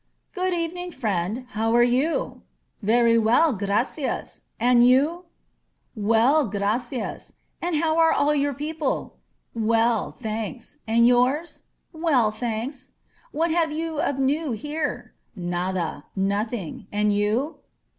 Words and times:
"Good 0.33 0.55
evening, 0.55 0.91
friend. 0.93 1.45
How 1.49 1.75
are 1.75 1.83
you?" 1.83 2.41
"Very 2.81 3.19
well, 3.19 3.53
graciaa. 3.53 4.41
And 4.59 4.83
you?" 4.83 5.25
*'Well, 5.95 6.45
gracias. 6.45 7.35
And 7.61 7.75
how 7.75 7.99
are 7.99 8.11
all 8.11 8.33
your 8.33 8.55
people?" 8.55 9.19
"Well, 9.53 10.11
thanks. 10.11 10.79
And 10.87 11.05
yours?" 11.07 11.61
Well, 11.93 12.31
thanks. 12.31 12.93
What 13.31 13.51
have 13.51 13.71
you 13.71 13.99
of 14.01 14.17
new 14.17 14.53
here?" 14.53 15.13
"Nada. 15.35 16.05
Nothing. 16.15 16.87
And 16.91 17.13
you?" 17.13 17.57